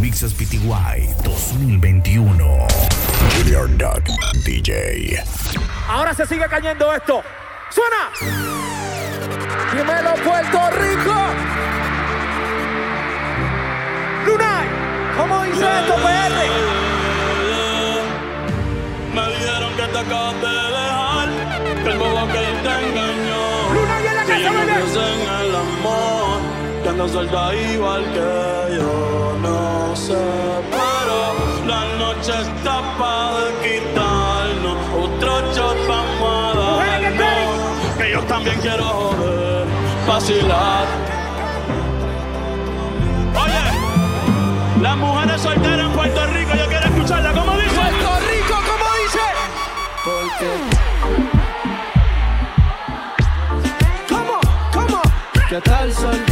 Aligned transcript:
Mixes 0.00 0.32
PTY 0.32 1.14
2021. 1.24 2.38
Junior 3.36 3.68
Duck 3.76 4.04
DJ. 4.44 5.20
Ahora 5.88 6.14
se 6.14 6.24
sigue 6.24 6.46
cayendo 6.48 6.92
esto. 6.94 7.22
¡Suena! 7.70 8.10
Dímelo, 9.72 10.14
Puerto 10.22 10.70
Rico. 10.78 11.14
Lunay, 14.26 14.68
¿cómo 15.16 15.42
dice 15.44 15.66
esto, 15.80 15.94
PR? 15.96 16.46
Me 19.14 19.26
dijeron 19.34 19.72
que 19.74 19.82
te 19.82 19.98
acabas 19.98 20.34
de 20.40 20.48
dejar, 20.48 21.28
que 21.82 21.90
el 21.90 21.98
bobo 21.98 22.26
que 22.28 22.38
te 22.62 22.72
engañó. 22.86 23.42
Lunay 23.74 24.06
en 24.06 24.14
la 24.16 24.24
casa, 24.24 24.50
andas 26.98 27.12
suelta 27.12 27.54
igual 27.54 28.04
que 28.12 28.76
yo, 28.76 29.36
no 29.40 29.94
sé. 29.94 30.18
Pero 30.70 31.34
la 31.66 31.84
noche 31.96 32.32
está 32.32 32.82
para 32.98 33.46
quitarnos, 33.62 34.76
otro 34.96 35.52
shot 35.54 35.78
vamos 35.86 36.56
a 36.56 36.58
darnos. 36.58 37.96
Que 37.96 38.10
yo 38.10 38.22
también 38.22 38.58
quiero 38.60 38.84
joder, 38.84 39.66
vacilar. 40.08 40.86
Oye, 43.44 43.64
las 44.82 44.96
mujeres 44.96 45.40
solteras 45.40 45.86
en 45.86 45.92
Puerto 45.92 46.26
Rico, 46.26 46.50
yo 46.56 46.66
quiero 46.66 46.86
escucharla, 46.86 47.32
¿cómo 47.32 47.56
dice? 47.58 47.74
Puerto 47.76 48.18
Rico, 48.28 48.54
¿cómo 48.70 48.86
dice? 49.02 49.24
¿Cómo? 54.08 54.40
¿Cómo? 54.72 55.02
¿Qué 55.48 55.60
tal 55.60 55.92
soltera? 55.92 56.27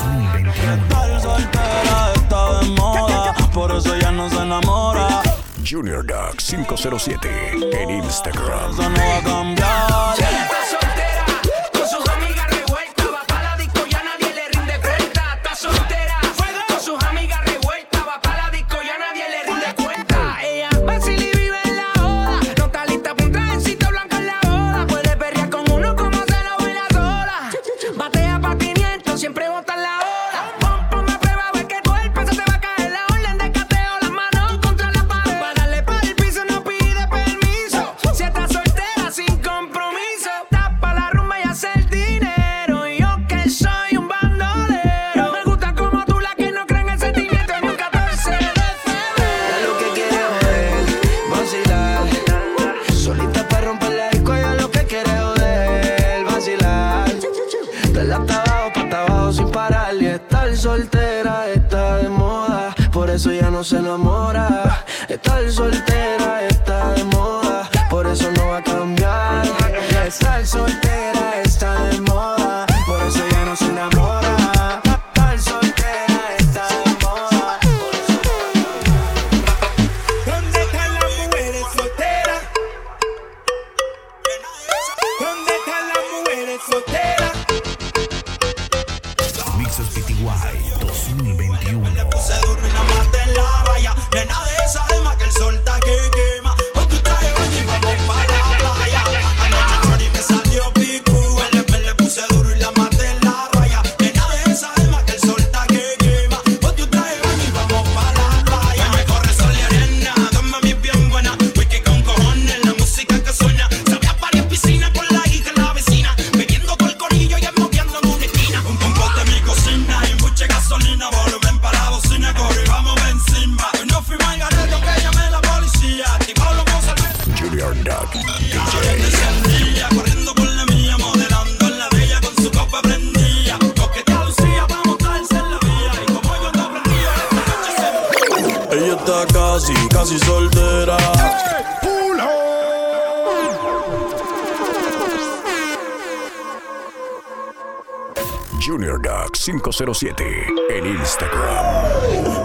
PTY 0.00 0.08
2021. 0.08 0.74
Estar 0.74 1.20
soltera 1.20 2.12
está 2.14 2.60
de 2.60 2.66
moda, 2.70 3.34
por 3.52 3.70
eso 3.72 3.96
ya 3.96 4.10
no 4.10 4.30
se 4.30 4.36
enamora. 4.36 5.22
Junior 5.68 6.04
Duck 6.04 6.36
507 6.38 7.28
en 7.82 7.90
Instagram. 7.90 8.70
Eso 8.72 8.88
no 8.88 8.98
va 8.98 9.16
a 9.18 9.22
cambiar. 9.22 9.99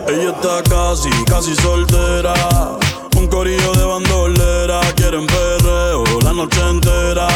Ella 0.08 0.30
está 0.30 0.62
casi, 0.70 1.10
casi 1.26 1.56
soltera. 1.56 2.34
Un 3.18 3.28
corillo 3.28 3.72
de 3.74 3.84
bandolera. 3.84 4.82
Quieren 4.96 5.26
perreo 5.26 6.04
la 6.22 6.32
noche 6.32 6.62
entera. 6.70 7.28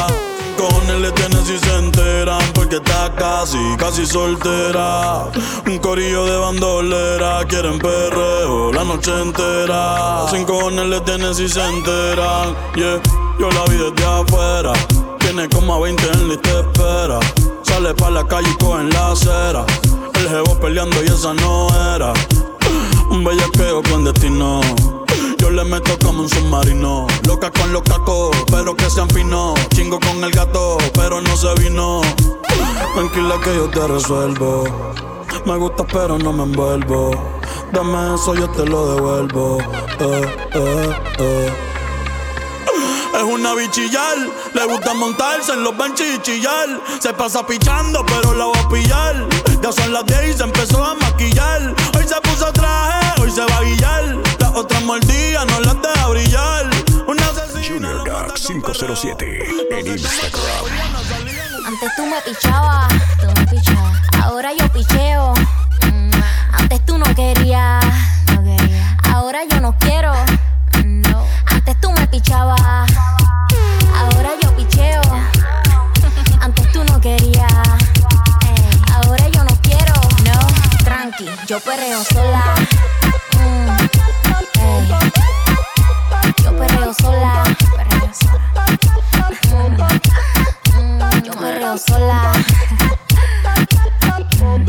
Cojones 0.55 1.01
le 1.01 1.11
tienen 1.13 1.43
si 1.45 1.57
se 1.57 1.75
enteran. 1.77 2.41
Porque 2.53 2.75
está 2.75 3.11
casi, 3.15 3.57
casi 3.79 4.05
soltera. 4.05 5.25
Un 5.65 5.79
corillo 5.79 6.25
de 6.25 6.37
bandolera. 6.37 7.43
Quieren 7.47 7.79
perreo 7.79 8.71
la 8.71 8.83
noche 8.83 9.11
entera. 9.19 10.27
Sin 10.29 10.45
cojones 10.45 10.85
le 10.85 11.01
tienen 11.01 11.33
si 11.33 11.49
se 11.49 11.65
enteran. 11.65 12.55
Yeah, 12.75 13.01
yo 13.39 13.49
la 13.49 13.63
vi 13.65 13.77
desde 13.77 14.05
afuera. 14.05 14.73
Tiene 15.17 15.49
como 15.49 15.73
a 15.73 15.79
20 15.79 16.03
en 16.11 16.27
de 16.29 16.35
espera. 16.35 17.19
Sale 17.79 17.93
pa' 17.93 18.09
la 18.09 18.27
calle 18.27 18.49
y 18.49 18.57
coge 18.61 18.83
la 18.91 19.11
acera. 19.13 19.65
El 20.15 20.27
jevo 20.27 20.59
peleando 20.59 21.01
y 21.01 21.05
esa 21.05 21.33
no 21.33 21.69
era. 21.95 22.11
Un 23.09 23.23
bellaqueo 23.23 23.81
clandestino. 23.81 24.59
Yo 25.37 25.49
le 25.49 25.63
meto 25.63 25.97
como 26.03 26.23
un 26.23 26.29
submarino. 26.29 27.07
Loca 27.25 27.49
con 27.49 27.71
los 27.71 27.81
cacos, 27.83 28.35
pero 28.51 28.75
que 28.75 28.89
sean 28.89 29.09
finos. 29.11 29.57
Chingo 29.69 29.97
con 29.97 30.21
el 30.21 30.31
gato, 30.31 30.77
pero 30.93 31.21
no 31.21 31.37
se 31.37 31.53
vino. 31.53 32.01
Tranquila 32.95 33.39
que 33.41 33.55
yo 33.55 33.69
te 33.69 33.87
resuelvo. 33.87 34.65
Me 35.45 35.55
gusta, 35.55 35.85
pero 35.85 36.17
no 36.17 36.33
me 36.33 36.43
envuelvo. 36.43 37.11
Dame 37.71 38.15
eso, 38.15 38.35
yo 38.35 38.49
te 38.49 38.65
lo 38.65 38.93
devuelvo. 38.95 39.57
Eh, 40.01 40.37
eh, 40.53 40.95
eh. 41.19 41.53
Es 43.13 43.23
una 43.23 43.53
bichillar, 43.55 44.17
le 44.53 44.65
gusta 44.65 44.93
montarse 44.93 45.53
en 45.53 45.63
los 45.63 45.75
benches 45.77 46.15
y 46.15 46.21
chillar. 46.21 46.67
Se 46.99 47.13
pasa 47.13 47.45
pichando, 47.45 48.05
pero 48.05 48.33
la 48.33 48.45
va 48.45 48.59
a 48.59 48.69
pillar. 48.69 49.27
Ya 49.61 49.71
son 49.71 49.91
las 49.93 50.05
10 50.05 50.35
y 50.35 50.37
se 50.37 50.43
empezó 50.43 50.83
a 50.83 50.95
maquillar. 50.95 51.75
Hoy 51.97 52.07
se 52.07 52.15
puso 52.21 52.51
traje, 52.53 53.21
hoy 53.21 53.31
se 53.31 53.41
va 53.41 53.57
a 53.57 53.63
guillar. 53.63 54.17
Las 54.39 54.51
otras 54.55 54.83
mordidas 54.83 55.45
no 55.47 55.59
las 55.61 55.81
deja 55.81 56.07
brillar. 56.07 56.69
Una 57.07 57.23
Junior 57.67 57.97
con 58.09 58.33
507 58.33 59.43
en 59.71 59.87
Instagram. 59.87 60.65
Antes 61.65 61.95
tú 61.95 62.05
me 62.05 62.21
pichabas, 62.21 62.87
tú 63.19 63.27
me 63.35 63.47
pichabas. 63.47 64.01
Ahora 64.23 64.51
yo 64.53 64.67
picheo. 64.71 65.33
Mm, 65.83 66.11
Antes 66.53 66.85
tú 66.85 66.97
no 66.97 67.05
querías, 67.15 67.83
perreo 81.99 82.05
sola. 82.05 82.55
Mm. 83.33 83.69
Hey. 84.55 84.87
Yo 86.43 86.57
perreo 86.57 86.93
sola. 86.93 87.43
Perreo 87.75 88.09
sola. 88.13 88.47
Mm. 89.49 89.75
Mm. 90.75 91.23
Yo 91.23 91.33
perreo 91.33 91.77
sola. 91.77 92.31
Mm, 94.39 94.65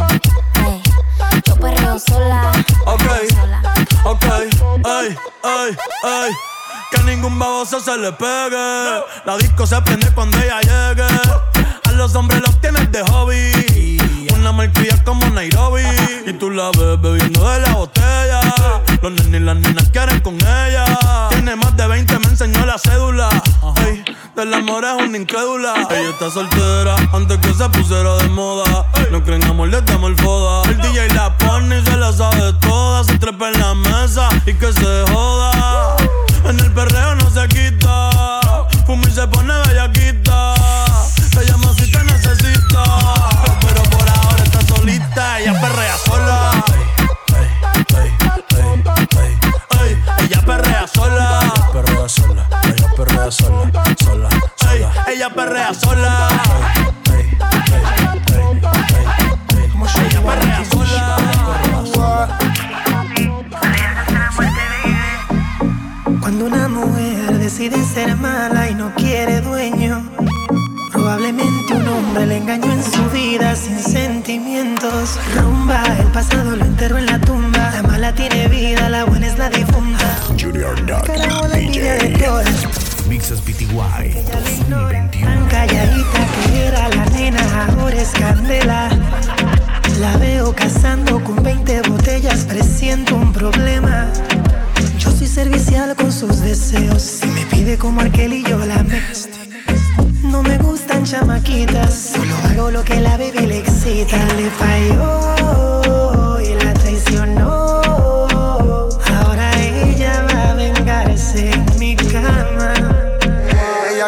yo 1.47 1.57
perreo 1.57 1.99
sola. 1.99 2.53
Ok, 2.87 3.03
ok, 4.05 4.25
ay, 6.03 6.35
que 6.91 7.03
ningún 7.05 7.39
baboso 7.39 7.81
se 7.81 7.97
le 7.97 8.13
pegue. 8.13 9.03
La 9.25 9.37
disco 9.39 9.67
se 9.67 9.81
prende 9.83 10.13
cuando 10.13 10.37
ella 10.39 10.61
llegue. 10.61 11.07
A 11.85 11.93
los 11.93 12.15
hombres 12.15 12.41
los 12.41 12.61
tiene 12.61 12.80
Los 19.11 19.27
nenes 19.27 19.41
y 19.41 19.45
las 19.45 19.57
nenas 19.57 19.91
quieren 19.91 20.21
con 20.21 20.35
ella. 20.37 20.85
Tiene 21.31 21.57
más 21.57 21.77
de 21.77 21.87
20, 21.87 22.19
me 22.21 22.27
enseñó 22.27 22.65
la 22.65 22.79
cédula. 22.79 23.29
Ey, 23.87 24.05
del 24.37 24.55
amor 24.55 24.85
es 24.85 25.07
una 25.07 25.19
incrédula. 25.19 25.75
Ella 25.91 26.11
está 26.11 26.31
soltera 26.31 26.95
antes 27.13 27.39
que 27.39 27.53
se 27.53 27.69
pusiera 27.71 28.17
de 28.19 28.29
moda. 28.29 28.87
No 29.11 29.23
creen 29.25 29.45
amor, 29.45 29.69
le 29.69 29.81
damos 29.83 30.11
el 30.11 30.17
foda. 30.19 30.63
El 30.71 30.77
DJ 30.79 31.09
la 31.15 31.37
pone 31.39 31.81
y 31.81 31.85
se 31.85 31.97
la 31.97 32.13
sabe 32.13 32.53
toda. 32.61 33.03
Se 33.03 33.19
trepa 33.19 33.49
en 33.49 33.59
la 33.59 33.75
mesa 33.75 34.29
y 34.47 34.55
que 34.55 34.73
se 34.73 35.05
joda. 35.13 35.97
En 36.45 36.59
el 36.59 36.73
perreo 36.73 37.17
no 37.17 37.31
se 37.31 37.41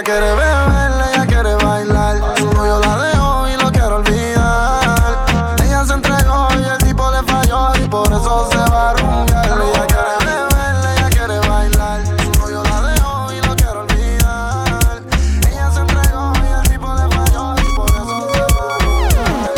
Ella 0.02 0.18
quiere 0.18 0.34
beber, 0.34 0.90
ella 1.14 1.26
quiere 1.26 1.54
bailar. 1.64 2.34
Su 2.36 2.52
novio 2.52 2.80
la 2.80 2.96
dejó 3.04 3.48
y 3.48 3.56
lo 3.62 3.70
quiero 3.70 3.96
olvidar. 3.98 5.54
Ella 5.62 5.84
se 5.84 5.92
entregó 5.92 6.48
y 6.58 6.64
el 6.64 6.78
tipo 6.78 7.08
le 7.12 7.22
falló 7.22 7.72
y 7.76 7.88
por 7.88 8.08
eso 8.08 8.48
se 8.50 8.58
va 8.58 8.90
a 8.90 8.94
rumbear. 8.94 9.60
Ella 9.62 9.86
quiere 9.86 10.16
beber, 10.26 10.74
ella 10.96 11.08
quiere 11.08 11.38
bailar. 11.48 12.00
Su 12.04 12.30
novio 12.40 12.64
la 12.64 12.80
dejó 12.82 13.32
y 13.32 13.46
lo 13.46 13.54
quiero 13.54 13.80
olvidar. 13.82 15.02
Ella 15.48 15.70
se 15.70 15.80
entregó 15.80 16.32
y 16.34 16.46
el 16.48 16.62
tipo 16.68 16.94
le 16.94 17.08
falló 17.16 17.54
y 17.54 17.74
por 17.76 17.88
eso 17.90 18.28
se 18.32 18.40
va 18.56 18.74
a 18.74 18.78
rumbear. 18.80 19.54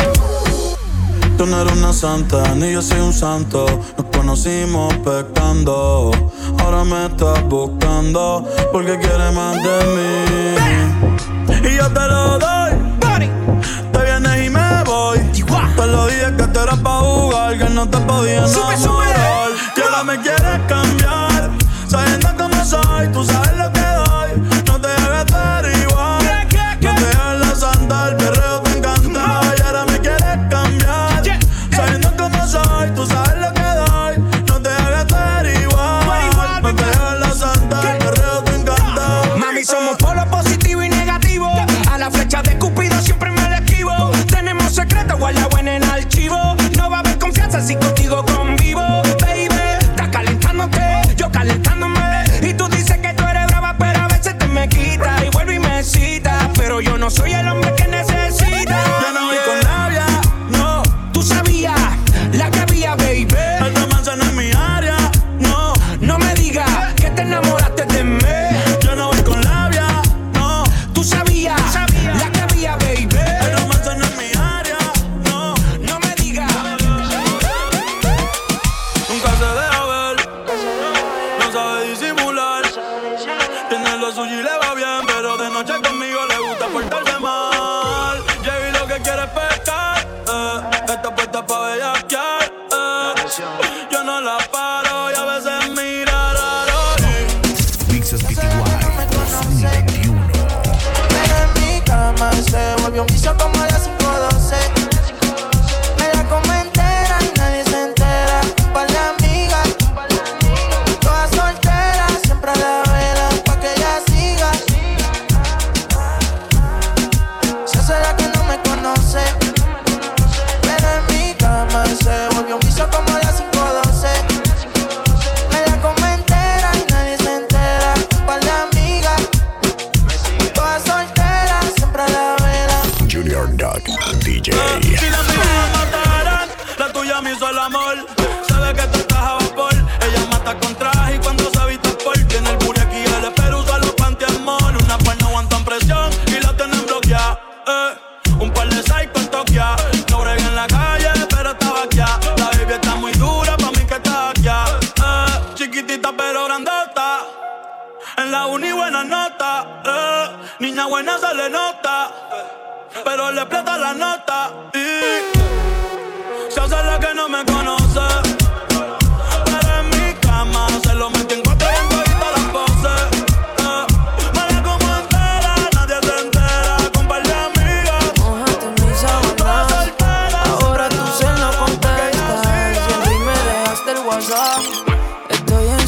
Tú 1.39 1.45
no 1.47 1.61
eres 1.61 1.73
una 1.73 1.91
santa, 1.91 2.53
ni 2.53 2.71
yo 2.71 2.83
soy 2.83 2.99
un 2.99 3.13
santo. 3.13 3.65
Nos 3.97 4.05
conocimos 4.15 4.93
pecando 4.97 6.11
ahora 6.75 6.83
me 6.83 7.05
estás 7.05 7.43
buscando 7.43 8.45
porque 8.71 8.97
quieres 8.99 9.33
más 9.33 9.55
de 9.55 9.85
mí. 9.95 11.69
Y 11.69 11.75
yo 11.77 11.87
te 11.87 12.07
lo 12.07 12.37
doy, 12.37 12.71
te 13.91 13.99
vienes 14.03 14.45
y 14.45 14.49
me 14.49 14.83
voy. 14.83 15.19
Te 15.75 15.87
lo 15.87 16.07
dije 16.07 16.33
que 16.37 16.47
tú 16.47 16.59
eras 16.59 16.79
pa' 16.79 16.99
jugar, 16.99 17.57
que 17.57 17.69
no 17.69 17.87
te 17.87 17.97
podía 17.99 18.45
enamorar. 18.45 19.49
Y 19.75 19.81
ahora 19.81 20.03
me 20.03 20.19
quieres 20.21 20.59
cambiar, 20.67 21.49
sabiendo 21.87 22.29
cómo 22.37 22.65
soy, 22.65 23.07
tú 23.11 23.23
sabes 23.23 23.57
lo 23.57 23.71
que 23.71 23.74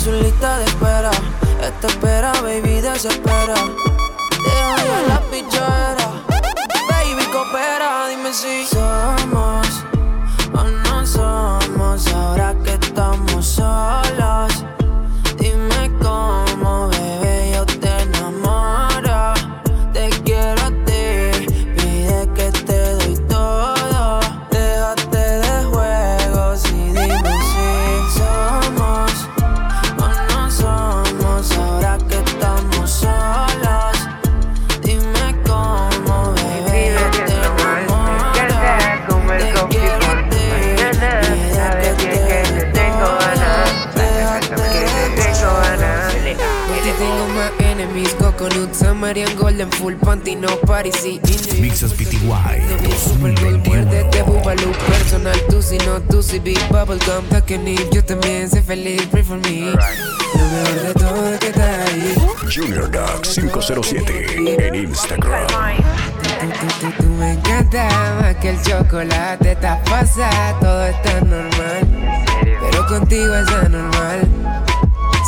su 0.08 0.14
lista 0.14 0.58
de 0.60 0.66
espera. 0.66 1.12
Esta 1.62 1.88
espera, 1.88 2.32
baby, 2.42 2.80
desespera. 2.80 3.56
Deja 4.46 4.78
ya 4.86 5.02
la 5.10 5.20
pichera. 5.30 6.08
Baby, 6.90 7.26
coopera, 7.34 8.08
dime 8.08 8.32
si. 8.34 8.76
full 49.88 49.96
panty, 49.96 50.36
no 50.36 50.50
Paris 50.65 51.06
y 51.06 51.12
Indy. 51.15 51.62
Mixes 51.62 51.94
PTY. 51.94 52.60
Supergirl, 52.98 53.58
muérdete, 53.60 54.22
Bubalu, 54.24 54.72
personal, 54.86 55.39
tú 55.50 55.62
si 55.62 55.77
no, 55.77 56.01
tú 56.01 56.22
si 56.22 56.39
Big 56.39 56.60
Bubblegum, 56.67 57.25
Takenip, 57.29 57.89
yo 57.94 58.03
también 58.03 58.50
sé 58.50 58.62
feliz, 58.62 59.01
pray 59.10 59.24
for 59.24 59.38
me. 59.38 59.72
Lo 59.72 60.46
mejor 60.51 60.82
de 60.84 60.94
todo 60.94 61.39
que 61.39 61.48
está 61.48 61.86
ahí. 61.86 62.15
Junior 62.53 62.91
Dog 62.91 63.22
507 63.22 64.67
en 64.67 64.75
Instagram. 64.75 65.48
Tú, 65.48 66.88
tú, 66.88 67.03
tú 67.03 67.10
me 67.12 67.32
encanta 67.32 67.88
más 68.20 68.36
que 68.36 68.50
el 68.50 68.62
chocolate, 68.62 69.53
estás 69.53 69.89
pasada, 69.89 70.60
todo 70.60 70.86
está 70.86 71.22
normal. 71.22 71.88
Pero 72.44 72.88
contigo 72.88 73.36
es 73.36 73.48
anormal, 73.48 74.27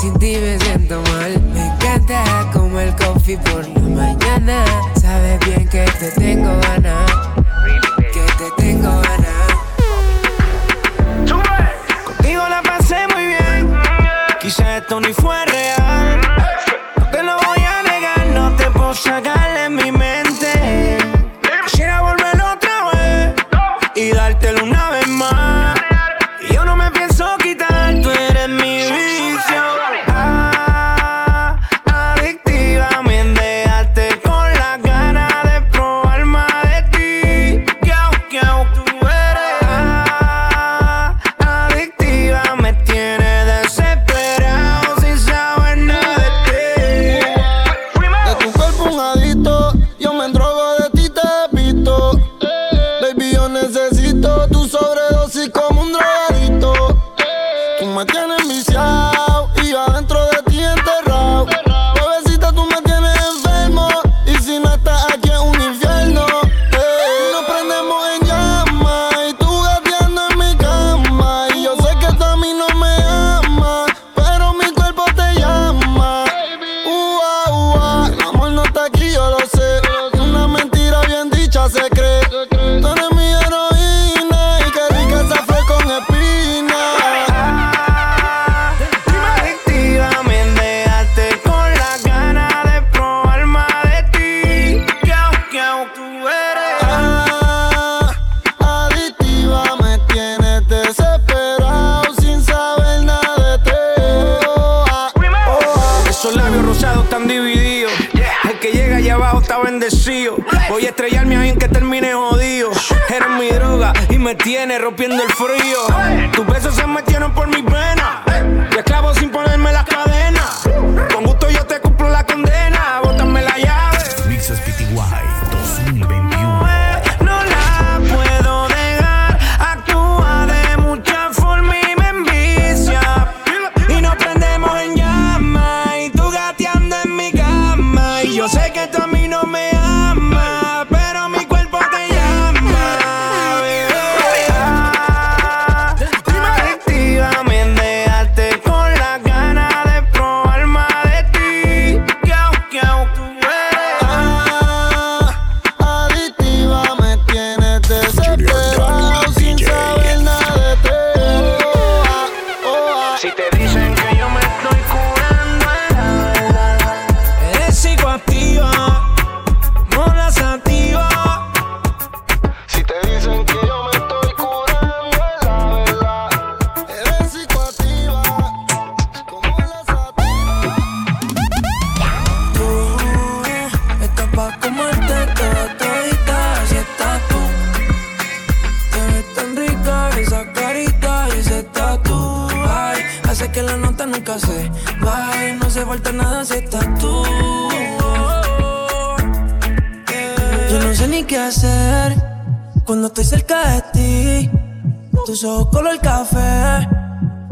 sin 0.01 0.13
ti 0.19 0.37
me 0.37 0.59
siento 0.59 1.01
mal 1.01 1.68
como 2.51 2.79
el 2.79 2.95
coffee 2.95 3.37
por 3.37 3.67
la 3.67 3.79
mañana. 3.81 4.63
Sabes 4.99 5.39
bien 5.45 5.67
que 5.67 5.85
te 5.99 6.11
tengo 6.11 6.59
ganas, 6.61 7.11
que 8.13 8.25
te 8.37 8.51
tengo 8.57 8.89
ganas. 9.01 9.29
Contigo 12.05 12.49
la 12.49 12.61
pasé 12.63 13.07
muy 13.13 13.25
bien, 13.27 13.79
quizás 14.41 14.81
esto 14.81 14.99
ni 14.99 15.13
fuera 15.13 15.48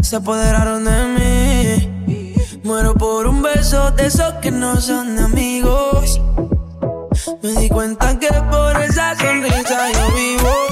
se 0.01 0.15
apoderaron 0.17 0.83
de 0.83 1.05
mí. 1.15 2.33
Muero 2.63 2.95
por 2.95 3.25
un 3.27 3.41
beso 3.41 3.91
de 3.91 4.07
esos 4.07 4.33
que 4.41 4.51
no 4.51 4.81
son 4.81 5.17
amigos. 5.19 6.19
Me 7.41 7.53
di 7.53 7.69
cuenta 7.69 8.19
que 8.19 8.27
por 8.27 8.81
esa 8.81 9.15
sonrisa 9.15 9.91
yo 9.93 10.15
vivo. 10.15 10.66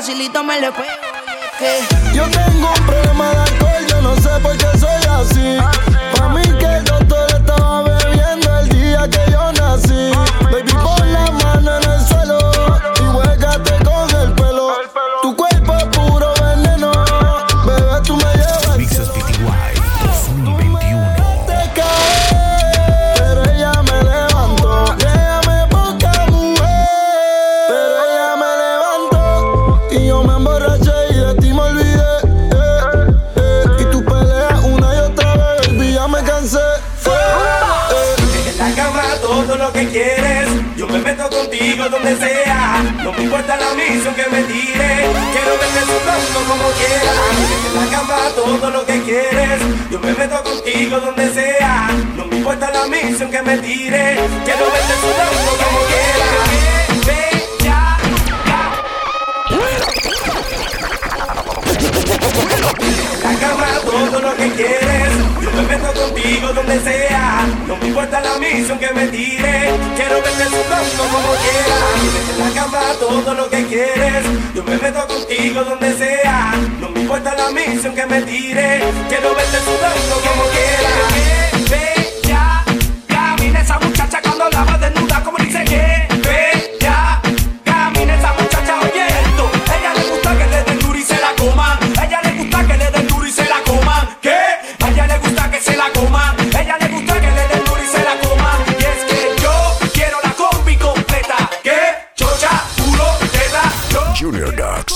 facilito 0.00 0.42
me 0.42 0.58
le 0.58 0.72
pego. 0.72 0.88
Y 1.28 1.58
que 1.58 2.16
yo 2.16 2.24
tengo 2.30 2.72
un 2.72 2.89
No 42.10 43.12
me 43.12 43.22
importa 43.22 43.56
la 43.56 43.72
misión 43.74 44.12
que 44.16 44.26
me 44.32 44.42
tire. 44.42 45.06
Quiero 45.32 45.56
verte 45.60 45.80
sudando 45.86 46.40
como 46.48 46.68
quieras. 46.72 47.16
En 47.68 47.74
la 47.76 47.86
cama 47.96 48.16
todo 48.34 48.70
lo 48.70 48.84
que 48.84 49.00
quieres. 49.02 49.60
Yo 49.92 50.00
me 50.00 50.12
meto 50.14 50.42
contigo 50.42 50.98
donde 50.98 51.32
sea. 51.32 51.88
No 52.16 52.26
me 52.26 52.38
importa 52.38 52.68
la 52.72 52.86
misión 52.88 53.30
que 53.30 53.40
me 53.42 53.58
tire. 53.58 54.18
Quiero 54.44 54.72
verte 54.72 54.94
sudando 55.00 55.50
como 55.62 55.78
quieras. 55.86 56.30
La 63.22 63.34
cama 63.38 63.68
todo 63.84 64.20
lo 64.20 64.36
que 64.36 64.50
quieres. 64.50 65.29
Yo 65.50 65.62
me 65.62 65.68
meto 65.68 65.92
contigo 65.92 66.52
donde 66.52 66.80
sea. 66.80 67.46
No 67.66 67.76
me 67.76 67.88
importa 67.88 68.20
la 68.20 68.38
misión 68.38 68.78
que 68.78 68.92
me 68.92 69.06
tire. 69.08 69.72
Quiero 69.96 70.14
verte 70.22 70.44
sudando 70.44 71.02
como 71.12 71.32
quieras. 71.42 72.00
En 72.30 72.38
la 72.38 72.60
cama 72.60 72.80
todo 72.98 73.34
lo 73.34 73.50
que 73.50 73.66
quieres. 73.66 74.24
Yo 74.54 74.62
me 74.64 74.76
meto 74.78 75.06
contigo 75.06 75.64
donde 75.64 75.92
sea. 75.96 76.52
No 76.80 76.88
me 76.90 77.00
importa 77.00 77.34
la 77.34 77.50
misión 77.50 77.94
que 77.94 78.06
me 78.06 78.22
tire. 78.22 78.80
Quiero 79.08 79.34
verte 79.34 79.58
sudando 79.58 80.14
como 80.26 80.42
quieras. 80.54 81.12
Que 81.14 81.74
bella 81.74 82.64
camina 83.08 83.60
esa 83.60 83.78
muchacha 83.78 84.20
cuando 84.22 84.48
la 84.50 84.64
va 84.64 84.78
desnuda 84.78 85.22
como 85.24 85.38
dice 85.38 85.64
que. 85.64 86.09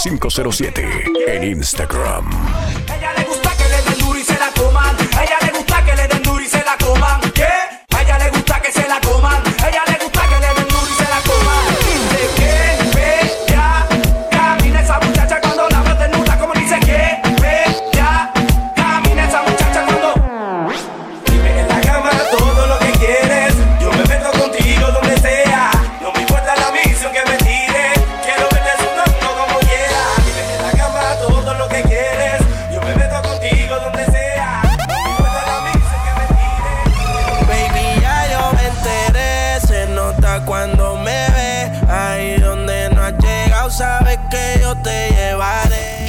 507 0.03 1.05
en 1.29 1.45
Instagram. 1.45 2.84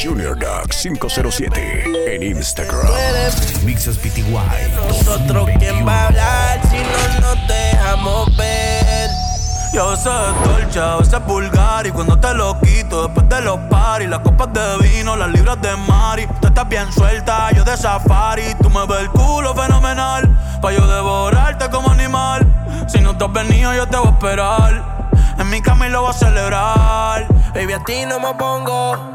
Junior 0.06 0.38
Dog 0.38 0.70
507 0.70 2.14
en 2.14 2.22
Instagram. 2.22 2.86
Mixes 3.66 3.98
PTY. 3.98 4.22
Nosotros, 4.88 5.50
¿quién 5.58 5.84
va 5.88 6.04
a 6.04 6.08
hablar 6.08 6.62
si 6.70 6.78
no 6.78 7.22
nos 7.22 7.48
dejamos 7.48 8.38
ver? 8.38 9.10
Y 9.74 9.78
a 9.80 9.84
veces 9.86 10.06
es 10.06 10.48
dolce, 10.48 10.80
a 10.80 10.96
veces 10.98 11.14
es 11.14 11.26
vulgar 11.26 11.88
Y 11.88 11.92
cuando 11.92 12.20
te 12.20 12.34
lo 12.36 12.58
quito 12.62 13.08
después 13.08 13.28
de 13.28 13.42
los 13.42 13.58
paris 13.70 14.08
Las 14.08 14.20
copas 14.20 14.54
de 14.54 14.78
vino, 14.88 15.18
las 15.18 15.30
libras 15.30 15.60
de 15.62 15.76
Mari 15.76 16.28
Tú 16.40 16.48
estás 16.48 16.70
bien 16.70 16.90
suelta, 16.94 17.52
yo 17.52 17.64
de 17.66 17.76
safari 17.76 18.54
Tú 18.62 18.70
me 18.70 18.86
ves 18.86 19.02
el 19.02 19.10
culo 19.10 19.54
fenomenal 19.54 20.30
Pa' 20.62 20.72
yo 20.72 20.88
devorarte 20.88 21.70
como 21.72 21.90
animal 21.90 22.46
Si 22.88 23.02
no 23.02 23.18
te 23.18 23.26
has 23.26 23.34
venido 23.34 23.74
yo 23.74 23.86
te 23.88 23.98
voy 23.98 24.08
a 24.08 24.12
esperar 24.12 24.84
En 25.40 25.50
mi 25.50 25.62
cama 25.62 25.88
y 25.88 25.90
lo 25.90 26.04
voy 26.04 26.12
a 26.12 26.14
celebrar 26.14 27.28
Baby, 27.54 27.74
a 27.74 27.84
ti 27.84 28.06
no 28.06 28.20
me 28.20 28.34
pongo 28.36 29.15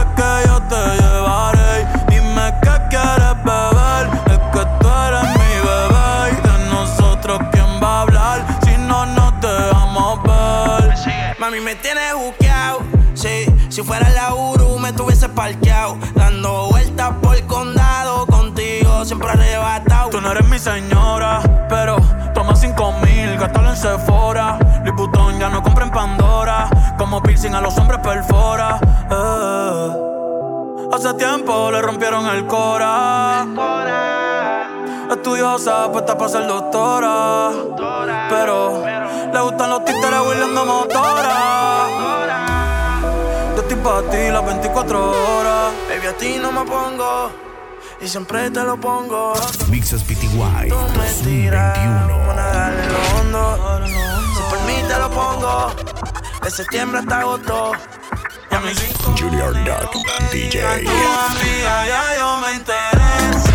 Mami, 11.51 11.65
me 11.65 11.75
tienes 11.75 12.13
buqueado. 12.15 12.79
Sí, 13.13 13.45
si 13.67 13.81
fuera 13.81 14.07
la 14.11 14.33
Uru, 14.33 14.79
me 14.79 14.93
tuviese 14.93 15.27
parqueado. 15.27 15.97
Dando 16.15 16.69
vueltas 16.69 17.11
por 17.21 17.35
el 17.35 17.45
condado. 17.45 18.25
Contigo 18.25 19.03
siempre 19.03 19.31
arrebatado. 19.31 20.11
Tú 20.11 20.21
no 20.21 20.31
eres 20.31 20.47
mi 20.47 20.57
señora, 20.57 21.41
pero 21.67 21.97
toma 22.33 22.55
cinco 22.55 22.93
mil, 23.03 23.37
gástalo 23.37 23.69
en 23.69 23.75
Sephora. 23.75 24.59
Liputón 24.85 25.39
ya 25.39 25.49
no 25.49 25.61
compra 25.61 25.83
en 25.83 25.91
Pandora, 25.91 26.69
como 26.97 27.21
piercing 27.21 27.53
a 27.53 27.59
los 27.59 27.77
hombres 27.77 27.99
perfora. 27.99 28.79
Eh. 29.11 29.89
Hace 30.93 31.13
tiempo 31.15 31.69
le 31.69 31.81
rompieron 31.81 32.27
el 32.27 32.47
cora. 32.47 33.45
Estudiosa, 35.11 35.91
puesta 35.91 36.17
para 36.17 36.29
ser 36.29 36.47
doctora. 36.47 37.49
Pero 38.29 39.00
le 39.33 39.39
gustan 39.41 39.69
los 39.69 39.85
títeres 39.85 40.19
huirleando 40.25 40.65
motora. 40.65 41.87
Yo 43.55 43.61
estoy 43.61 43.77
para 43.77 44.01
ti 44.09 44.17
las 44.31 44.45
24 44.45 45.11
horas. 45.11 45.73
Baby, 45.89 46.07
a 46.07 46.13
ti 46.17 46.37
no 46.41 46.51
me 46.51 46.65
pongo. 46.65 47.31
Y 48.01 48.07
siempre 48.07 48.49
te 48.49 48.63
lo 48.63 48.77
pongo. 48.77 49.33
Mixes 49.69 50.03
PTY. 50.03 50.69
Tú 50.69 50.75
me 50.97 51.09
tiras, 51.23 51.77
2021. 51.77 52.07
vamos 52.07 52.29
a 52.29 52.33
nadarle 52.33 52.83
en 52.83 52.93
lo 52.93 52.99
hondo. 53.19 53.85
Si 54.35 54.41
por 54.49 54.61
mí 54.65 54.75
te 54.87 54.99
lo 54.99 55.09
pongo. 55.11 55.71
De 56.43 56.51
septiembre 56.51 56.99
hasta 56.99 57.19
agosto. 57.19 57.71
A 58.51 58.59
Junior 59.17 59.53
Dog 59.63 59.91
DJ. 60.31 60.83
Tu 60.83 60.89
amiga 60.89 61.87
ya 61.87 62.03
yo 62.17 62.37
me 62.37 62.51
enteré 62.51 63.50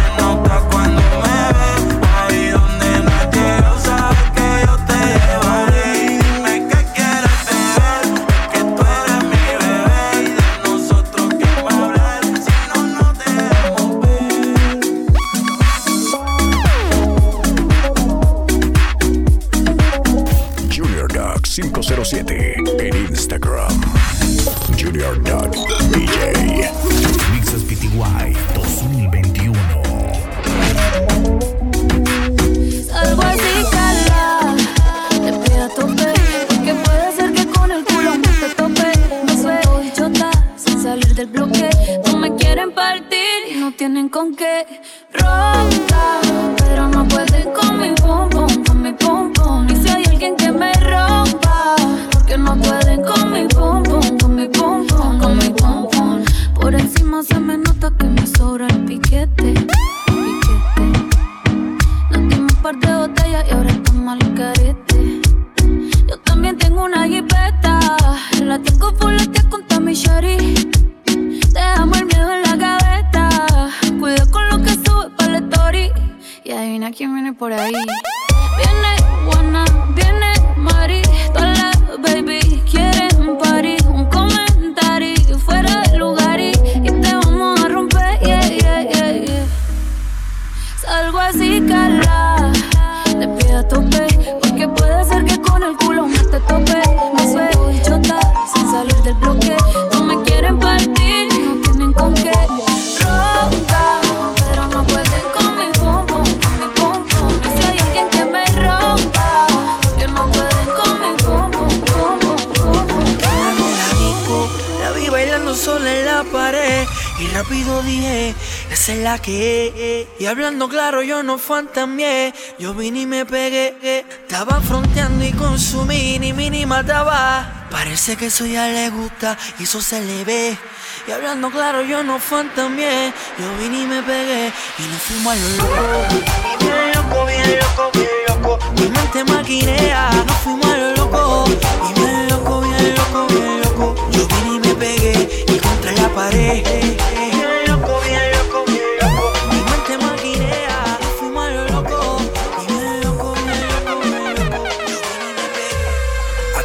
dije, 117.49 118.35
esa 118.71 118.93
es 118.93 118.99
la 118.99 119.19
que. 119.19 120.07
Y 120.19 120.27
hablando 120.27 120.69
claro 120.69 121.03
yo 121.03 121.23
no 121.23 121.39
fantameé, 121.39 122.35
yo 122.59 122.75
vine 122.75 123.01
y 123.01 123.07
me 123.07 123.25
pegué. 123.25 123.77
Estaba 123.83 124.61
fronteando 124.61 125.25
y 125.25 125.33
con 125.33 125.59
su 125.59 125.85
mini 125.85 126.33
mini 126.33 126.67
mataba. 126.67 127.67
Parece 127.71 128.17
que 128.17 128.27
eso 128.27 128.47
ya 128.47 128.69
le 128.69 128.91
gusta 128.91 129.37
y 129.59 129.65
eso 129.65 129.81
se 129.81 130.01
le 130.01 130.25
ve. 130.25 130.59
Y 131.07 131.13
hablando 131.13 131.51
claro 131.51 131.83
yo 131.83 132.03
no 132.03 132.19
fantameé, 132.19 133.13
yo 133.39 133.57
vine 133.59 133.83
y 133.83 133.87
me 133.87 134.03
pegué 134.03 134.53
y 134.79 134.83
nos 134.83 135.03
fuimos 135.03 135.33
a 135.33 135.37
lo 135.37 135.49
loco. 135.51 136.15
Bien 136.61 136.93
loco, 136.95 137.27
bien 137.27 137.59
loco, 137.61 137.91
bien 137.93 138.09
loco. 138.29 138.59
Mi 138.77 138.89
mente 138.89 139.25
maquinea, 139.25 140.11
nos 140.27 140.37
fuimos 140.39 140.67
a 140.67 140.77
lo 140.77 140.97
loco. 140.97 141.45
Y 141.89 142.01
bien 142.01 142.29
loco, 142.29 142.61
bien 142.61 142.95
loco, 142.95 143.27
bien 143.29 143.61
loco. 143.63 143.95
Yo 144.11 144.27
vine 144.27 144.57
y 144.57 144.61
me 144.61 144.75
pegué 144.75 145.45
y 145.47 145.59
contra 145.59 145.93
la 145.93 146.09
pared. 146.09 146.97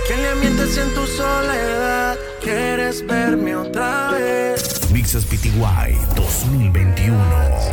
Quién 0.07 0.21
le 0.21 0.35
mientes 0.35 0.77
en 0.77 0.93
tu 0.93 1.05
soledad? 1.05 2.17
¿Quieres 2.41 3.05
verme 3.05 3.55
otra 3.55 4.11
vez? 4.11 4.91
Mixes 4.91 5.25
PTY 5.25 5.97
2021. 6.15 7.17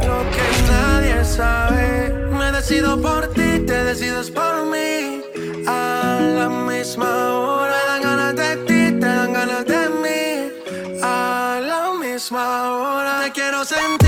Lo 0.06 0.30
que 0.30 0.46
nadie 0.70 1.24
sabe. 1.24 2.12
Me 2.30 2.52
decido 2.52 3.00
por 3.00 3.28
ti, 3.34 3.60
te 3.66 3.84
decides 3.84 4.30
por 4.30 4.66
mí. 4.66 5.22
A 5.66 6.20
la 6.20 6.48
misma 6.48 7.10
hora 7.34 7.76
dan 7.88 8.02
ganas 8.02 8.36
de 8.36 8.56
ti, 8.66 9.00
te 9.00 9.06
dan 9.06 9.32
ganas 9.32 9.64
de 9.66 9.88
mí. 10.02 11.02
A 11.02 11.60
la 11.62 11.92
misma 11.94 12.72
hora 12.72 13.22
te 13.24 13.32
quiero 13.32 13.64
sentir. 13.64 14.07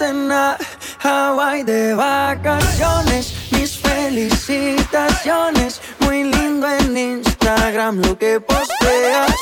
Nada. 0.00 0.58
Hawaii 1.02 1.62
de 1.62 1.94
vacaciones, 1.94 3.34
mis 3.52 3.78
felicitaciones. 3.78 5.80
Muy 6.00 6.24
lindo 6.24 6.66
en 6.68 6.96
Instagram 6.96 8.00
lo 8.02 8.18
que 8.18 8.40
posteas. 8.40 9.32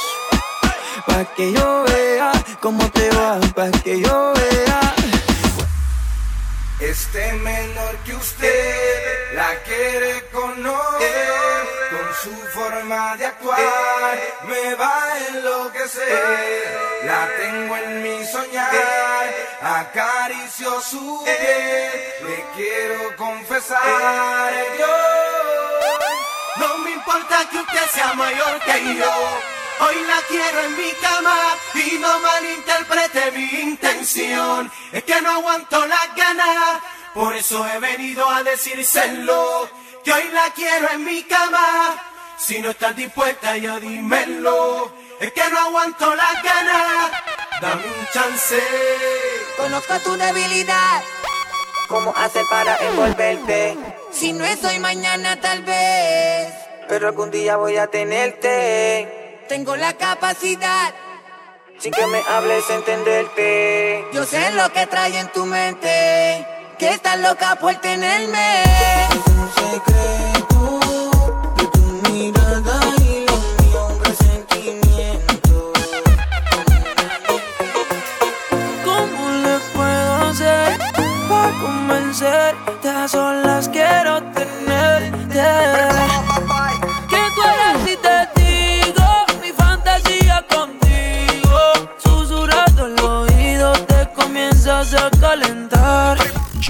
Pa' 1.07 1.25
que 1.37 1.53
yo 1.53 1.85
vea 1.85 2.33
cómo 2.61 2.91
te 2.91 3.09
va, 3.11 3.41
pa' 3.55 3.71
que 3.83 4.01
yo 4.01 4.33
vea. 4.35 4.81
Este 6.81 7.33
menor 7.35 7.97
que 8.05 8.15
usted 8.15 9.35
la 9.35 9.55
quiere 9.65 10.25
conocer 10.33 11.31
con 11.91 12.15
su 12.23 12.35
forma 12.49 13.17
de 13.17 13.27
actuar 13.27 14.19
me 14.49 14.75
va 14.75 15.13
a 15.13 15.19
enloquecer. 15.29 16.65
La 17.05 17.29
tengo 17.39 17.77
en 17.77 18.03
mi 18.03 18.25
soñar, 18.27 18.71
acaricio 19.63 20.81
su 20.81 21.23
piel, 21.25 21.91
le 22.27 22.45
quiero 22.57 23.17
confesar 23.17 24.53
yo. 24.79 24.97
No 26.57 26.79
me 26.79 26.91
importa 26.91 27.49
que 27.51 27.59
usted 27.59 27.87
sea 27.93 28.13
mayor 28.15 28.61
que 28.61 28.97
yo. 28.97 29.13
Hoy 29.81 29.97
la 30.07 30.21
quiero 30.29 30.61
en 30.61 30.77
mi 30.77 30.91
cama 31.01 31.37
y 31.75 31.99
no 31.99 32.19
malinterprete 32.21 33.33
mi 33.33 33.45
intención. 33.61 34.71
Es 34.93 35.05
que 35.05 35.21
no 35.23 35.31
aguanto 35.31 35.87
las 35.87 36.15
ganas, 36.17 36.83
por 37.15 37.35
eso 37.35 37.67
he 37.67 37.79
venido 37.79 38.29
a 38.29 38.43
decírselo. 38.43 39.69
Que 40.05 40.13
hoy 40.13 40.29
la 40.33 40.51
quiero 40.55 40.91
en 40.91 41.05
mi 41.05 41.23
cama. 41.23 41.95
Si 42.45 42.61
no 42.61 42.71
estás 42.71 42.97
dispuesta 42.97 43.57
ya 43.57 43.79
dímelo. 43.79 44.93
Es 45.21 45.33
que 45.33 45.43
no 45.49 45.59
aguanto 45.61 46.13
las 46.17 46.43
ganas, 46.43 47.13
dame 47.61 47.85
un 47.85 48.07
chance. 48.13 48.61
Conozco 49.57 49.95
tu 50.01 50.17
debilidad. 50.17 51.03
¿Cómo 51.87 52.13
hacer 52.17 52.45
para 52.51 52.77
envolverte? 52.79 53.77
Si 54.11 54.33
no 54.33 54.45
es 54.45 54.65
hoy, 54.65 54.81
mañana 54.81 55.41
tal 55.41 55.63
vez. 55.63 56.53
Pero 56.89 57.07
algún 57.07 57.31
día 57.31 57.57
voy 57.57 57.77
a 57.77 57.87
tenerte. 57.87 59.45
Tengo 59.49 59.77
la 59.77 59.93
capacidad. 59.93 60.93
Sin 61.79 61.93
que 61.93 62.07
me 62.09 62.23
hables, 62.29 62.69
entenderte. 62.71 64.05
Yo 64.13 64.25
sé 64.25 64.51
lo 64.53 64.73
que 64.73 64.87
trae 64.89 65.17
en 65.17 65.29
tu 65.29 65.47
mente. 65.47 66.45
Que 66.77 66.89
estás 66.89 67.21
loca 67.21 67.55
por 67.57 67.77
tenerme. 67.77 68.65
Un 69.27 69.53
secreto 69.55 70.42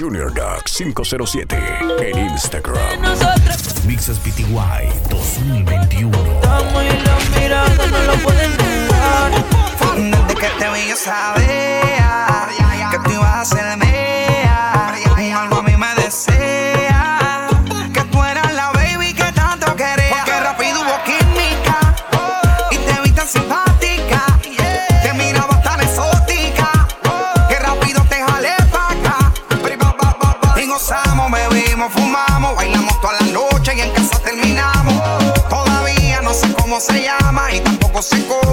Junior 0.03 0.33
Duck 0.33 0.67
507 0.67 1.57
en 2.01 2.19
Instagram. 2.31 3.01
Mixes 3.85 4.17
PTY 4.19 4.89
2021. 5.09 6.17
Estamos 6.17 6.83
y 6.83 6.87
la 6.87 7.39
mirada 7.39 7.87
no 7.87 8.03
lo 8.03 8.13
pueden 8.23 8.51
negar. 8.57 9.31
Desde 9.95 10.35
que 10.35 10.47
te 10.57 10.69
vi 10.69 10.89
yo 10.89 10.95
sabía 10.95 12.47
que 12.91 12.99
tú 12.99 13.11
ibas 13.11 13.35
a 13.35 13.45
ser 13.45 13.77
mía. 13.77 14.93
Y 15.17 15.31
algo 15.31 15.57
a 15.57 15.63
mí 15.63 15.75
me 15.75 15.95
desea 16.01 16.62
se 36.83 37.01
llama 37.01 37.53
y 37.53 37.61
tampoco 37.61 38.01
cómo 38.27 38.52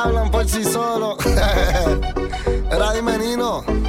números 0.00 0.06
hablan 0.06 0.30
por 0.30 0.48
sí 0.48 0.64
solos. 0.64 1.16
Era 2.70 2.92
dime 2.92 3.18
Nino. 3.18 3.79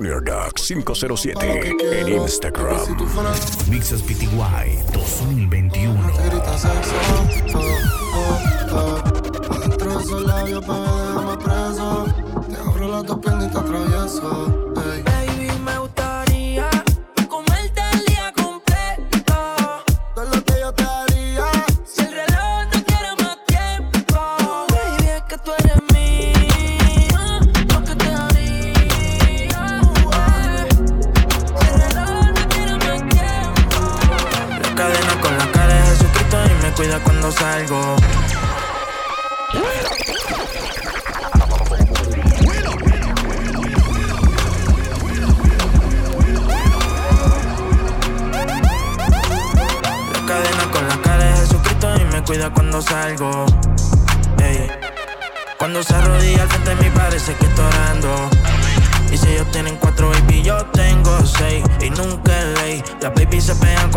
Junior 0.00 0.24
Duck 0.24 0.54
507 0.56 1.76
en 2.00 2.08
Instagram. 2.08 2.96
Mixes 3.68 4.00
PTY 4.00 4.78
2021. 4.94 5.94
gritas 6.24 6.62
sexo. 6.62 6.94
Oh, 7.54 7.60
oh, 8.16 8.72
oh. 8.72 9.54
Adentro 9.54 9.98
de 9.98 10.02
esos 10.02 10.22
labios, 10.22 10.66
bebé, 10.66 10.88
déjame 11.06 11.36
preso. 11.36 12.06
Te 12.48 12.56
abro 12.56 12.88
las 12.88 13.04
dos 13.04 13.18
piernas 13.18 13.44
y 13.44 13.50
te 13.50 13.58
atravieso. 13.58 14.69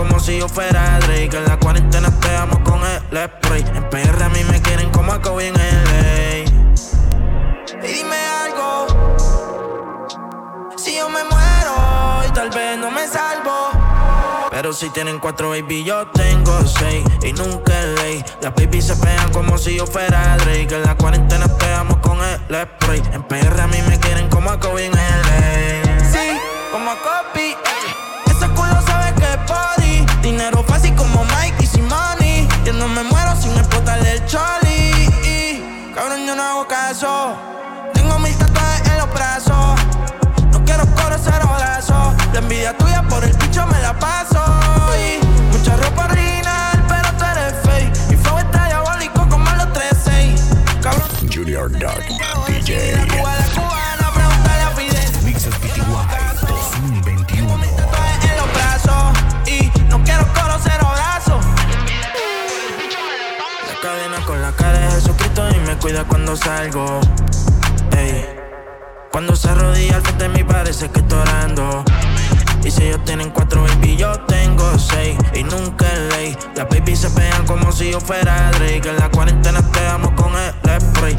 Como 0.04 0.20
si 0.20 0.38
yo 0.38 0.50
fuera 0.50 1.00
Drake. 1.00 1.38
En 1.38 1.46
la 1.46 1.58
cuarentena 1.58 2.10
pegamos 2.20 2.60
con 2.60 2.82
el 2.84 3.18
spray. 3.26 3.64
En 3.74 3.90
PR 3.90 4.24
a 4.24 4.30
mí 4.30 4.44
me 4.52 4.62
quieren 4.62 4.90
como 4.90 5.14
a 5.14 5.22
Kobe 5.22 5.48
en 5.48 5.54
LA. 5.54 6.40
Y 7.84 7.88
dime 7.88 8.18
algo. 8.44 8.88
Si 10.76 10.98
yo 10.98 11.10
me 11.10 11.24
muero 11.24 12.28
y 12.28 12.32
tal 12.34 12.50
vez 12.50 12.78
no 12.78 12.92
me 12.92 13.08
salvo. 13.08 13.70
Pero 14.52 14.74
si 14.74 14.90
tienen 14.90 15.20
cuatro 15.20 15.52
baby, 15.52 15.86
yo 15.86 16.08
tengo 16.08 16.60
seis. 16.68 17.06
Y 17.24 17.32
nunca 17.34 17.74
ley. 18.02 18.24
Las 18.42 18.54
baby 18.56 18.82
se 18.82 18.96
pegan 18.98 19.32
como 19.32 19.58
si 19.58 19.78
yo 19.78 19.88
fuera 19.88 20.36
Drake. 20.38 20.76
En 20.76 20.84
la 20.84 20.96
cuarentena 20.96 21.48
pegamos 21.58 21.98
con 21.98 22.18
el 22.22 22.68
spray. 22.68 23.02
En 23.14 23.24
PR 23.24 23.62
a 23.62 23.68
mí 23.68 23.78
me 23.88 23.98
quieren 24.00 24.28
como 24.30 24.52
a 24.52 24.60
Kobe 24.60 24.86
en 24.86 24.92
LA. 24.92 25.83
Duck 51.84 52.00
DJ. 52.48 52.96
Mixes 55.26 55.54
PTY 55.56 55.84
2021. 56.48 57.54
en 57.54 58.38
los 58.38 58.54
brazos 58.54 59.18
y 59.46 59.70
no 59.90 60.02
quiero 60.06 60.26
conocer 60.34 60.80
abrazos. 60.80 61.44
La 63.68 63.82
cadena 63.82 64.26
con 64.26 64.42
la 64.42 64.54
cara 64.54 64.80
de 64.80 64.92
Jesucristo 64.92 65.44
y 65.54 65.60
me 65.68 65.76
cuida 65.76 66.06
cuando 66.06 66.38
salgo. 66.38 67.02
Ey. 67.98 68.28
Cuando 69.12 69.36
se 69.36 69.50
arrodilla 69.50 69.98
al 69.98 70.04
frente 70.04 70.24
de 70.24 70.30
mí 70.30 70.44
parece 70.46 70.90
que 70.90 71.02
estoy 71.02 71.20
orando. 71.20 71.84
Y 72.64 72.72
si 72.72 72.84
ellos 72.84 73.04
tienen 73.04 73.30
cuatro 73.32 73.62
baby, 73.64 73.98
yo 73.98 74.18
tengo 74.22 74.80
seis. 74.80 75.18
Y 75.34 75.44
nunca 75.44 75.86
es 75.92 76.00
ley. 76.16 76.38
Las 76.56 76.70
baby 76.70 76.96
se 76.96 77.10
pegan 77.10 77.46
como 77.46 77.74
si 77.74 77.92
yo 77.92 78.00
fuera 78.00 78.52
Drake. 78.52 78.90
En 78.90 78.96
la 78.96 79.10
cuarentena 79.10 79.62
pegamos 79.74 80.12
con 80.12 80.32
el 80.38 80.82
spray. 80.82 81.18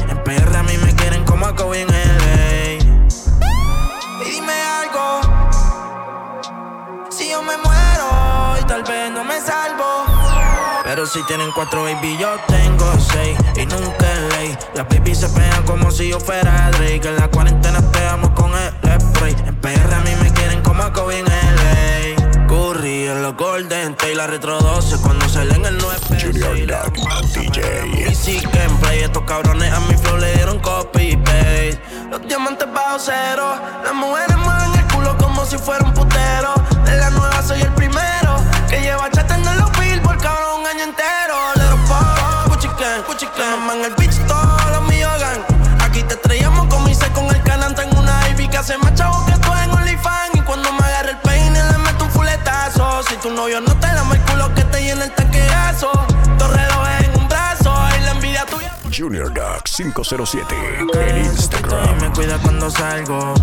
Pero 11.05 11.17
si 11.17 11.23
tienen 11.27 11.51
cuatro 11.51 11.83
baby, 11.83 12.17
yo 12.17 12.35
tengo 12.47 12.91
seis. 12.99 13.37
Y 13.55 13.65
nunca 13.67 14.11
es 14.11 14.37
ley. 14.37 14.57
Las 14.73 14.89
baby 14.89 15.13
se 15.13 15.29
pegan 15.29 15.63
como 15.63 15.91
si 15.91 16.09
yo 16.09 16.19
fuera 16.19 16.71
Drake. 16.71 17.07
En 17.07 17.17
la 17.17 17.27
cuarentena 17.27 17.79
pegamos 17.91 18.31
con 18.31 18.51
el 18.55 19.01
spray. 19.01 19.35
En 19.45 19.55
PR 19.57 19.93
a 19.93 19.99
mí 19.99 20.09
me 20.19 20.31
quieren 20.31 20.63
como 20.63 20.81
a 20.81 20.91
Kobe 20.91 21.19
en 21.19 21.25
LA. 21.25 22.47
Curry 22.47 23.07
en 23.07 23.21
los 23.21 23.35
Golden 23.35 23.95
Taylor 23.95 24.31
Retro 24.31 24.59
12 24.59 24.97
cuando 25.03 25.29
salen 25.29 25.63
el 25.65 25.77
9 25.77 25.95
Junior 26.19 26.57
Duck 26.65 26.97
DJ. 27.35 28.09
Y 28.09 28.15
sí 28.15 28.39
que 28.39 28.63
en 28.63 28.75
play 28.77 29.01
estos 29.01 29.23
cabrones 29.25 29.71
a 29.71 29.81
mi 29.81 29.95
flow 29.97 30.17
le 30.17 30.33
dieron 30.33 30.57
copy 30.57 31.11
y 31.11 31.17
paste. 31.17 31.79
Los 32.09 32.27
diamantes 32.27 32.67
bajo 32.73 32.97
cero. 32.97 33.61
Las 33.83 33.93
mujeres 33.93 34.35
mueven 34.37 34.73
el 34.73 34.87
culo 34.91 35.15
como 35.17 35.45
si 35.45 35.59
fuera 35.59 35.85
un 35.85 35.93
putero. 35.93 36.55
De 36.83 36.97
la 36.97 37.11
nueva 37.11 37.43
soy 37.43 37.61
el 37.61 37.73
primero. 37.73 38.37
Que 38.67 38.81
lleva 38.81 39.07
chatando 39.11 39.51
en 39.51 39.59
los 39.59 39.69
cabrón, 40.17 40.61
un 40.61 40.67
año 40.67 40.83
entero. 40.83 41.35
Little 41.55 41.77
pop, 41.87 42.47
Gucci 42.47 42.67
gang, 42.79 43.03
Gucci 43.07 43.27
gang. 43.37 43.59
Man, 43.65 43.81
el 43.83 43.93
bitch, 43.95 44.15
todos 44.27 44.71
los 44.71 44.83
míos 44.89 45.11
gang. 45.19 45.41
Aquí 45.81 46.03
te 46.03 46.15
estrellamos 46.15 46.67
con 46.67 46.83
mi 46.83 46.93
set 46.93 47.11
con 47.13 47.25
el 47.27 47.41
canal. 47.43 47.73
Tengo 47.75 47.99
una 47.99 48.29
Ivy 48.29 48.47
que 48.47 48.57
hace 48.57 48.77
más 48.77 48.93
chavo 48.95 49.25
que 49.25 49.33
tú 49.33 49.53
en 49.53 49.71
OnlyFans. 49.71 50.35
Y 50.35 50.41
cuando 50.41 50.71
me 50.73 50.83
agarre 50.85 51.11
el 51.11 51.17
peine, 51.17 51.63
le 51.71 51.77
meto 51.79 52.05
un 52.05 52.11
fuletazo. 52.11 53.03
Si 53.03 53.29
novio 53.29 53.61
no 53.61 53.73
te 53.75 53.87
da 53.87 54.03
el 54.11 54.21
culo 54.21 54.53
que 54.53 54.63
te 54.65 54.81
llena 54.81 55.05
el 55.05 55.11
tanqueazo. 55.11 55.91
Dos 56.37 56.49
relojes 56.51 57.07
en 57.07 57.21
un 57.21 57.27
brazo 57.27 57.73
y 57.97 58.03
la 58.03 58.11
envidia 58.11 58.45
tuya. 58.45 58.75
Junior 58.95 59.33
Duck 59.33 59.63
507 59.63 60.55
en 60.93 61.25
Instagram. 61.25 62.01
Me 62.01 62.11
cuida 62.11 62.37
cuando 62.39 62.69
salgo. 62.69 63.33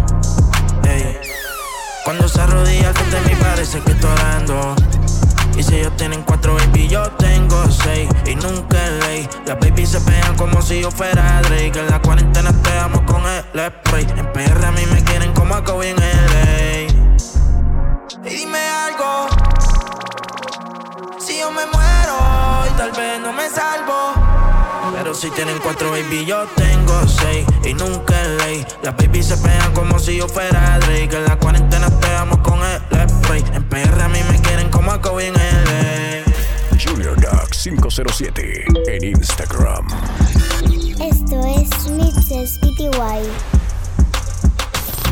Ey. 0.85 1.19
Cuando 2.05 2.29
se 2.29 2.41
arrodilla 2.41 2.93
frente 2.93 3.17
de 3.17 3.23
mí 3.29 3.37
parece 3.41 3.81
que 3.81 3.93
estoy 3.93 4.11
orando. 4.11 4.75
Y 5.57 5.63
si 5.63 5.77
ellos 5.77 5.97
tienen 5.97 6.23
cuatro 6.23 6.55
baby, 6.55 6.89
yo 6.89 7.03
tengo 7.13 7.65
seis. 7.71 8.09
Y 8.27 8.35
nunca 8.37 8.79
ley. 9.07 9.29
Las 9.47 9.59
baby 9.61 9.87
se 9.87 10.01
pegan 10.01 10.37
como 10.37 10.63
si 10.63 10.81
yo 10.81 10.91
fuera 10.91 11.41
Drake. 11.43 11.79
En 11.79 11.89
la 11.89 12.01
cuarentena 12.01 12.53
te 12.63 12.79
amo 12.79 13.05
con 13.07 13.23
el 13.27 13.43
spray. 13.67 14.07
En 14.17 14.33
PR 14.33 14.65
a 14.65 14.73
mí 14.73 14.85
me 14.87 15.03
quieren 15.05 15.33
como 15.35 15.55
a 15.55 15.65
Kobe 15.65 15.91
en 15.91 15.97
LA. 15.97 16.83
Y 18.25 18.35
dime 18.35 18.59
algo. 18.59 19.29
Si 21.19 21.39
yo 21.39 21.51
me 21.51 21.67
muero 21.67 22.67
y 22.71 22.77
tal 22.77 22.93
vez 22.93 23.21
no 23.21 23.33
me 23.33 23.49
salvo. 23.49 24.22
Pero 25.03 25.17
si 25.17 25.31
tienen 25.31 25.59
cuatro 25.59 25.91
baby, 25.91 26.25
yo 26.25 26.47
tengo 26.55 26.95
seis. 27.09 27.45
Y 27.65 27.75
nunca 27.75 28.23
es 28.23 28.29
ley. 28.45 28.67
Las 28.85 28.97
baby 28.97 29.21
se 29.21 29.37
pegan 29.37 29.73
como 29.73 29.99
si 29.99 30.19
yo 30.19 30.29
fuera 30.29 30.79
Drake. 30.79 31.17
En 31.17 31.25
la 31.25 31.37
cuarentena 31.41 31.91
te 31.99 32.15
amo 32.15 32.41
con 32.41 32.61
el 32.61 33.11
spray. 33.11 33.43
En 33.53 33.65
PR 33.65 34.01
a 34.01 34.09
mí 34.09 34.21
me 34.31 34.41
quieren 34.41 34.71
como 34.71 34.93
a 34.93 35.01
Kobe 35.01 35.27
en 35.27 35.35
LA. 35.35 36.23
Junior 36.81 37.21
Duck 37.21 37.51
507 37.51 38.65
en 38.87 39.05
Instagram. 39.05 39.89
Esto 41.01 41.47
es 41.49 41.91
Mixes 41.91 42.61
PTY. 42.61 43.27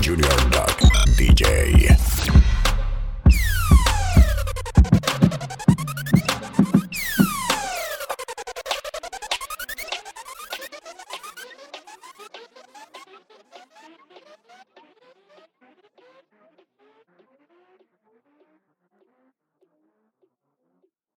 Junior 0.07 0.51